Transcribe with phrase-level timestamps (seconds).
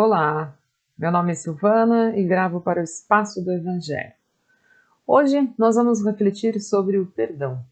[0.00, 0.56] Olá,
[0.96, 4.12] meu nome é Silvana e gravo para o Espaço do Evangelho.
[5.04, 7.64] Hoje nós vamos refletir sobre o perdão.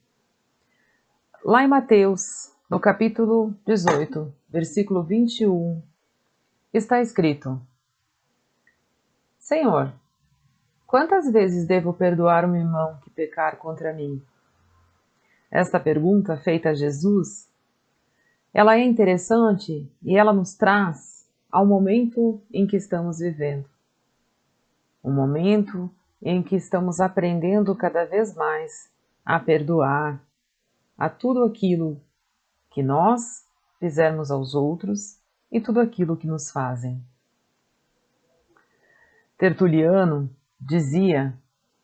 [1.45, 5.81] Lá em Mateus, no capítulo 18, versículo 21,
[6.75, 7.63] está escrito:
[9.39, 9.93] Senhor,
[10.85, 14.21] quantas vezes devo perdoar um irmão que pecar contra mim?
[15.49, 17.49] Esta pergunta feita a Jesus,
[18.53, 21.16] ela é interessante e ela nos traz
[21.51, 23.69] ao momento em que estamos vivendo.
[25.03, 25.91] Um momento
[26.23, 28.91] em que estamos aprendendo cada vez mais
[29.25, 30.21] a perdoar
[30.97, 32.01] a tudo aquilo
[32.71, 33.47] que nós
[33.79, 35.19] fizermos aos outros
[35.51, 37.03] e tudo aquilo que nos fazem.
[39.39, 41.37] Tertuliano dizia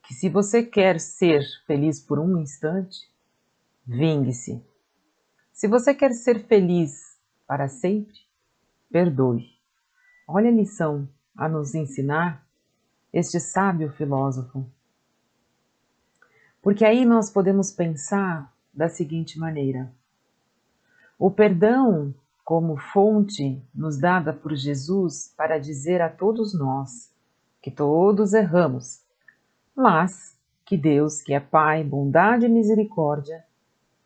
[0.03, 3.09] que se você quer ser feliz por um instante,
[3.87, 4.65] vingue-se.
[5.53, 8.19] Se você quer ser feliz para sempre,
[8.91, 9.53] perdoe.
[10.27, 12.47] Olha a lição a nos ensinar
[13.13, 14.65] este sábio filósofo.
[16.63, 19.93] Porque aí nós podemos pensar da seguinte maneira:
[21.19, 22.15] o perdão,
[22.45, 27.13] como fonte nos dada por Jesus para dizer a todos nós
[27.61, 29.03] que todos erramos,
[29.75, 33.45] mas que Deus, que é Pai, bondade e misericórdia,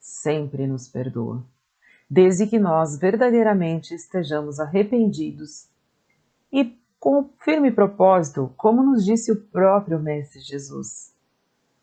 [0.00, 1.44] sempre nos perdoa,
[2.08, 5.68] desde que nós verdadeiramente estejamos arrependidos
[6.52, 11.14] e com firme propósito, como nos disse o próprio Mestre Jesus.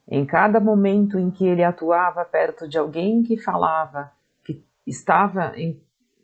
[0.08, 4.11] Em cada momento em que ele atuava perto de alguém que falava
[4.44, 5.81] que estava em,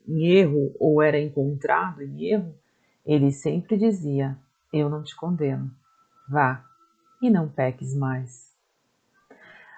[0.08, 2.54] em erro ou era encontrado em erro,
[3.06, 4.38] ele sempre dizia:
[4.74, 5.72] Eu não te condeno,
[6.28, 6.64] vá
[7.22, 8.50] e não peques mais.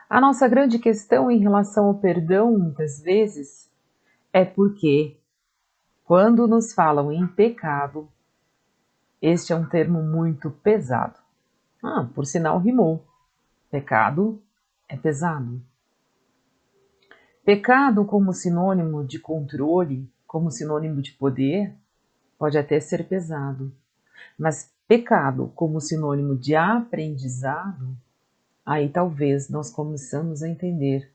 [0.09, 3.72] A nossa grande questão em relação ao perdão, muitas vezes,
[4.34, 5.17] é porque,
[6.04, 8.10] quando nos falam em pecado,
[9.21, 11.20] este é um termo muito pesado.
[11.83, 13.05] Ah, por sinal, rimou.
[13.70, 14.42] Pecado
[14.89, 15.61] é pesado.
[17.45, 21.73] Pecado, como sinônimo de controle, como sinônimo de poder,
[22.37, 23.71] pode até ser pesado.
[24.37, 27.95] Mas pecado, como sinônimo de aprendizado,
[28.65, 31.11] aí talvez nós começamos a entender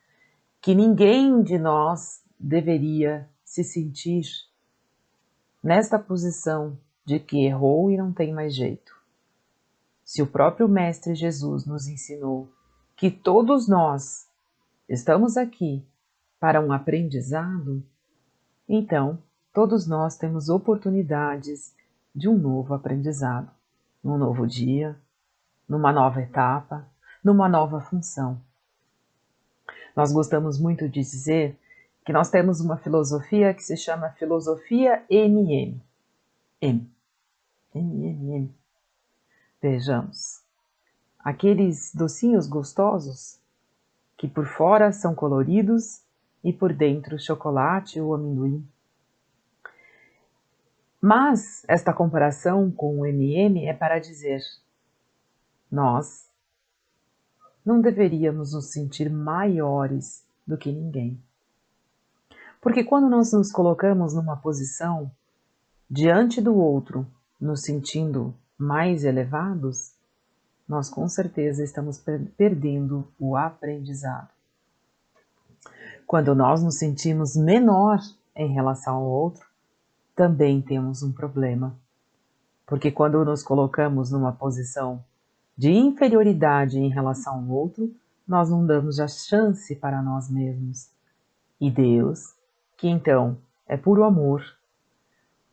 [0.61, 4.27] que ninguém de nós deveria se sentir
[5.62, 8.94] nesta posição de que errou e não tem mais jeito.
[10.05, 12.50] Se o próprio Mestre Jesus nos ensinou
[12.97, 14.28] que todos nós
[14.89, 15.87] estamos aqui
[16.41, 17.83] para um aprendizado,
[18.69, 19.22] então
[19.53, 21.75] todos nós temos oportunidades
[22.15, 23.50] de um novo aprendizado,
[24.03, 24.97] num novo dia,
[25.69, 26.87] numa nova etapa,
[27.22, 28.41] numa nova função.
[29.95, 31.59] Nós gostamos muito de dizer
[32.05, 35.81] que nós temos uma filosofia que se chama filosofia MM.
[36.61, 36.96] M.
[39.61, 40.43] Vejamos.
[41.19, 43.39] Aqueles docinhos gostosos
[44.17, 46.03] que por fora são coloridos
[46.43, 48.67] e por dentro chocolate ou amendoim.
[51.01, 54.41] Mas esta comparação com o MM é para dizer:
[55.71, 56.29] nós
[57.65, 61.21] não deveríamos nos sentir maiores do que ninguém.
[62.61, 65.11] Porque quando nós nos colocamos numa posição
[65.91, 67.07] diante do outro
[67.41, 69.93] nos sentindo mais elevados,
[70.69, 72.03] nós com certeza estamos
[72.37, 74.29] perdendo o aprendizado.
[76.07, 78.01] Quando nós nos sentimos menor
[78.35, 79.47] em relação ao outro,
[80.15, 81.77] também temos um problema.
[82.67, 85.05] Porque quando nos colocamos numa posição
[85.57, 87.95] de inferioridade em relação ao outro,
[88.27, 90.91] nós não damos a chance para nós mesmos.
[91.61, 92.35] E Deus,
[92.77, 94.45] que então é puro amor,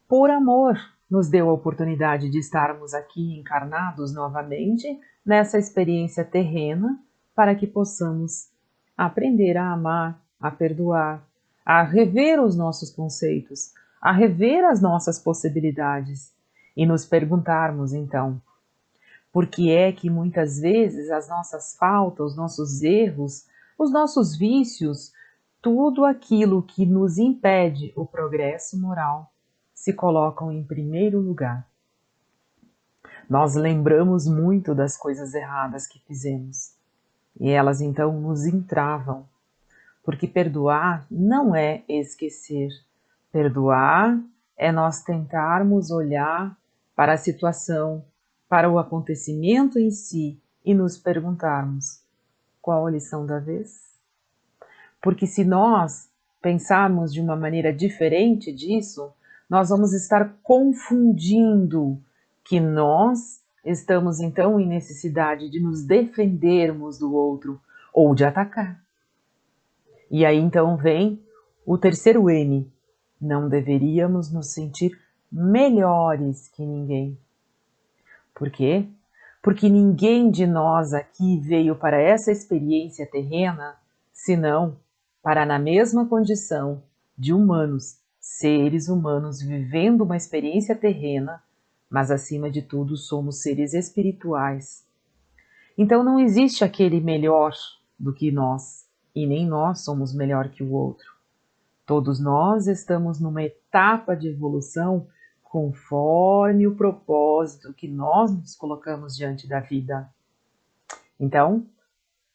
[0.08, 0.78] por amor
[1.14, 7.00] nos deu a oportunidade de estarmos aqui encarnados novamente nessa experiência terrena
[7.36, 8.50] para que possamos
[8.98, 11.24] aprender a amar, a perdoar,
[11.64, 16.34] a rever os nossos conceitos, a rever as nossas possibilidades
[16.76, 18.42] e nos perguntarmos então:
[19.32, 23.46] por que é que muitas vezes as nossas faltas, os nossos erros,
[23.78, 25.14] os nossos vícios,
[25.62, 29.32] tudo aquilo que nos impede o progresso moral
[29.84, 31.68] se colocam em primeiro lugar.
[33.30, 36.74] Nós lembramos muito das coisas erradas que fizemos
[37.38, 39.28] e elas então nos entravam,
[40.02, 42.70] porque perdoar não é esquecer.
[43.30, 44.18] Perdoar
[44.56, 46.58] é nós tentarmos olhar
[46.96, 48.06] para a situação,
[48.48, 52.02] para o acontecimento em si e nos perguntarmos:
[52.62, 53.82] qual a lição da vez?
[55.02, 56.10] Porque se nós
[56.42, 59.14] pensarmos de uma maneira diferente disso,
[59.54, 62.02] nós vamos estar confundindo
[62.44, 67.62] que nós estamos então em necessidade de nos defendermos do outro
[67.94, 68.84] ou de atacar.
[70.10, 71.24] E aí então vem
[71.68, 72.68] o terceiro M.
[73.22, 75.00] Não deveríamos nos sentir
[75.32, 77.16] melhores que ninguém.
[78.34, 78.88] Por quê?
[79.40, 83.76] Porque ninguém de nós aqui veio para essa experiência terrena,
[84.12, 84.78] senão
[85.22, 86.82] para na mesma condição
[87.16, 91.44] de humanos, seres humanos vivendo uma experiência terrena,
[91.90, 94.88] mas acima de tudo somos seres espirituais.
[95.78, 97.52] Então não existe aquele melhor
[98.00, 101.12] do que nós, e nem nós somos melhor que o outro.
[101.86, 105.06] Todos nós estamos numa etapa de evolução
[105.44, 110.10] conforme o propósito que nós nos colocamos diante da vida.
[111.20, 111.68] Então,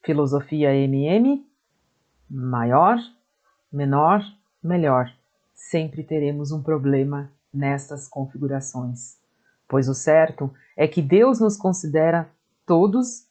[0.03, 1.43] filosofia MM,
[2.29, 2.99] maior,
[3.73, 4.23] menor,
[4.61, 5.18] melhor.
[5.59, 9.17] Sempre teremos um problema nessas configurações,
[9.67, 12.27] pois o certo é que Deus nos considera
[12.65, 13.27] todos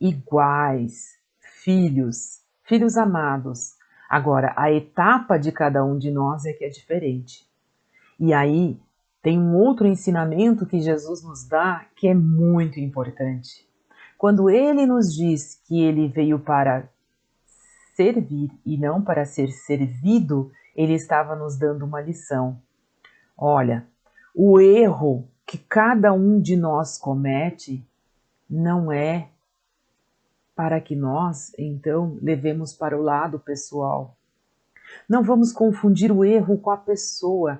[0.00, 3.72] iguais, filhos, filhos amados.
[4.08, 7.46] Agora, a etapa de cada um de nós é que é diferente.
[8.18, 8.80] E aí
[9.20, 13.68] tem um outro ensinamento que Jesus nos dá que é muito importante.
[14.16, 16.88] Quando ele nos diz que ele veio para
[17.94, 22.60] servir e não para ser servido, ele estava nos dando uma lição.
[23.36, 23.86] Olha,
[24.34, 27.86] o erro que cada um de nós comete
[28.48, 29.28] não é
[30.54, 34.16] para que nós, então, levemos para o lado pessoal.
[35.08, 37.58] Não vamos confundir o erro com a pessoa,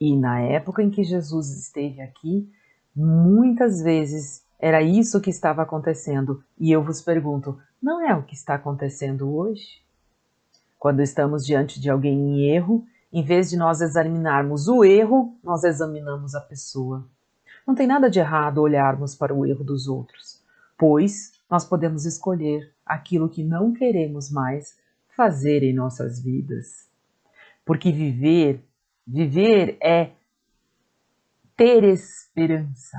[0.00, 2.50] e na época em que Jesus esteve aqui,
[2.94, 6.42] muitas vezes era isso que estava acontecendo.
[6.58, 9.82] E eu vos pergunto: não é o que está acontecendo hoje?
[10.78, 15.64] Quando estamos diante de alguém em erro, em vez de nós examinarmos o erro, nós
[15.64, 17.06] examinamos a pessoa.
[17.66, 20.42] Não tem nada de errado olharmos para o erro dos outros,
[20.76, 24.78] pois nós podemos escolher aquilo que não queremos mais
[25.16, 26.88] fazer em nossas vidas.
[27.64, 28.64] Porque viver
[29.10, 30.10] Viver é
[31.56, 32.98] ter esperança.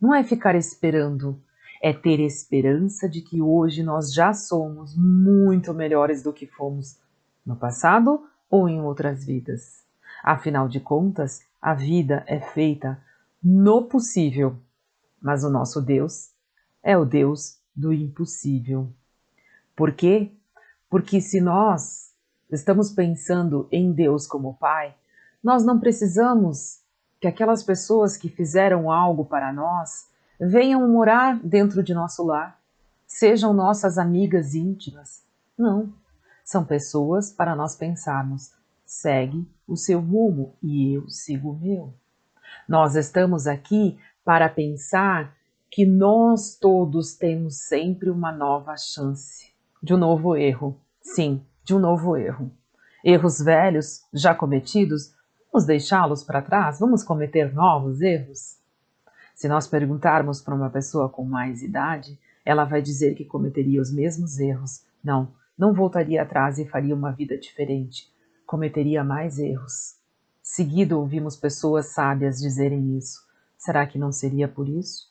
[0.00, 1.40] Não é ficar esperando,
[1.82, 6.98] é ter esperança de que hoje nós já somos muito melhores do que fomos
[7.44, 9.84] no passado ou em outras vidas.
[10.22, 13.00] Afinal de contas, a vida é feita
[13.42, 14.56] no possível,
[15.20, 16.30] mas o nosso Deus
[16.82, 18.92] é o Deus do impossível.
[19.76, 20.32] Por quê?
[20.90, 22.12] Porque se nós
[22.50, 24.94] estamos pensando em Deus como Pai,
[25.42, 26.80] nós não precisamos
[27.20, 30.07] que aquelas pessoas que fizeram algo para nós
[30.40, 32.60] venham morar dentro de nosso lar,
[33.06, 35.24] sejam nossas amigas íntimas.
[35.56, 35.92] Não,
[36.44, 38.52] são pessoas para nós pensarmos,
[38.84, 41.94] segue o seu rumo e eu sigo o meu.
[42.68, 45.36] Nós estamos aqui para pensar
[45.70, 49.52] que nós todos temos sempre uma nova chance
[49.82, 50.80] de um novo erro.
[51.00, 52.50] Sim, de um novo erro.
[53.04, 55.14] Erros velhos, já cometidos,
[55.52, 56.80] vamos deixá-los para trás?
[56.80, 58.58] Vamos cometer novos erros?
[59.38, 63.88] Se nós perguntarmos para uma pessoa com mais idade, ela vai dizer que cometeria os
[63.88, 64.82] mesmos erros.
[65.02, 68.12] Não, não voltaria atrás e faria uma vida diferente.
[68.44, 69.94] Cometeria mais erros.
[70.42, 73.20] Seguido ouvimos pessoas sábias dizerem isso.
[73.56, 75.06] Será que não seria por isso?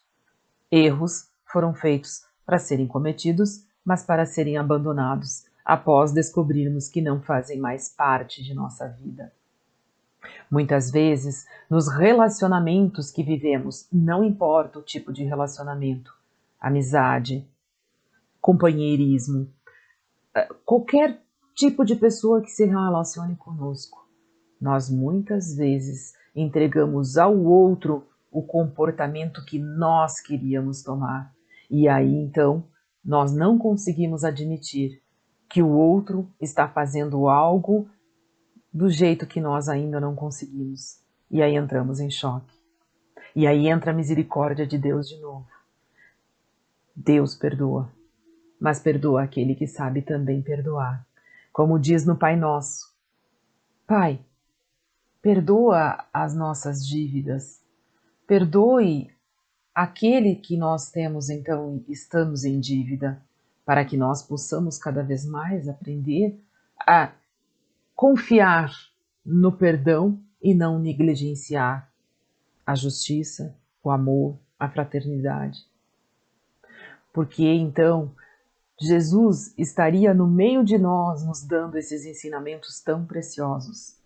[0.69, 7.57] Erros foram feitos para serem cometidos, mas para serem abandonados após descobrirmos que não fazem
[7.61, 9.31] mais parte de nossa vida.
[10.49, 16.13] Muitas vezes, nos relacionamentos que vivemos, não importa o tipo de relacionamento,
[16.59, 17.47] amizade,
[18.39, 19.51] companheirismo,
[20.35, 21.21] eh, qualquer
[21.53, 24.07] tipo de pessoa que se relacione conosco,
[24.59, 31.33] nós muitas vezes entregamos ao outro o comportamento que nós queríamos tomar.
[31.69, 32.63] E aí então
[33.03, 35.01] nós não conseguimos admitir
[35.49, 37.89] que o outro está fazendo algo
[38.77, 40.99] do jeito que nós ainda não conseguimos.
[41.31, 42.55] E aí entramos em choque.
[43.35, 45.47] E aí entra a misericórdia de Deus de novo.
[46.95, 47.91] Deus perdoa,
[48.59, 51.05] mas perdoa aquele que sabe também perdoar.
[51.51, 52.95] Como diz no Pai Nosso:
[53.87, 54.19] Pai,
[55.23, 57.61] perdoa as nossas dívidas,
[58.27, 59.09] perdoe
[59.73, 63.21] aquele que nós temos, então estamos em dívida
[63.65, 66.39] para que nós possamos cada vez mais aprender
[66.79, 67.11] a
[67.97, 68.71] confiar
[69.25, 71.91] no perdão e não negligenciar
[72.63, 75.65] a justiça, o amor, a fraternidade.
[77.11, 78.13] Porque então
[78.79, 83.97] Jesus estaria no meio de nós nos dando esses ensinamentos tão preciosos.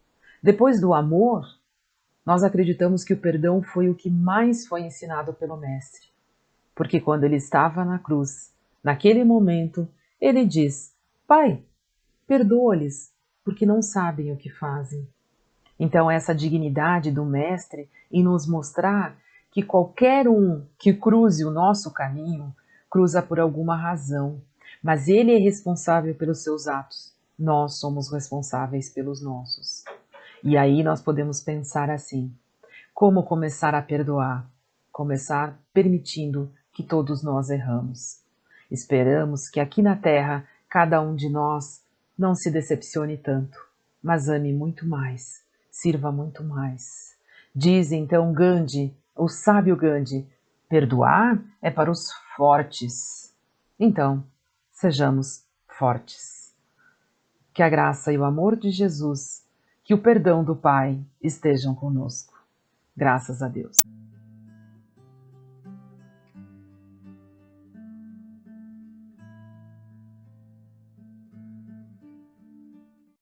[0.41, 1.45] Depois do amor,
[2.25, 6.07] nós acreditamos que o perdão foi o que mais foi ensinado pelo Mestre.
[6.73, 9.85] Porque quando ele estava na cruz, naquele momento,
[10.19, 10.95] ele diz:
[11.27, 11.61] Pai,
[12.25, 13.11] perdoa-lhes,
[13.43, 15.07] porque não sabem o que fazem.
[15.79, 19.17] Então, essa dignidade do Mestre em nos mostrar
[19.51, 22.55] que qualquer um que cruze o nosso caminho
[22.89, 24.41] cruza por alguma razão,
[24.83, 29.83] mas ele é responsável pelos seus atos, nós somos responsáveis pelos nossos.
[30.43, 32.33] E aí nós podemos pensar assim:
[32.93, 34.47] como começar a perdoar?
[34.91, 38.19] Começar permitindo que todos nós erramos.
[38.69, 41.81] Esperamos que aqui na Terra cada um de nós
[42.17, 43.57] não se decepcione tanto,
[44.01, 47.15] mas ame muito mais, sirva muito mais.
[47.53, 50.27] Diz então Gandhi, o sábio Gandhi,
[50.69, 53.35] perdoar é para os fortes.
[53.79, 54.23] Então,
[54.71, 55.45] sejamos
[55.77, 56.55] fortes.
[57.53, 59.45] Que a graça e o amor de Jesus,
[59.83, 62.33] que o perdão do Pai estejam conosco.
[62.95, 63.77] Graças a Deus.